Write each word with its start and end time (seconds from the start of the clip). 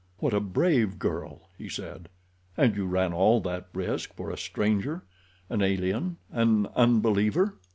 "What 0.17 0.33
a 0.33 0.39
brave 0.39 0.97
girl," 0.97 1.47
he 1.59 1.69
said. 1.69 2.09
"And 2.57 2.75
you 2.75 2.87
ran 2.87 3.13
all 3.13 3.39
that 3.41 3.67
risk 3.71 4.15
for 4.15 4.31
a 4.31 4.35
stranger—an 4.35 5.61
alien—an 5.61 6.65
unbeliever?" 6.75 7.59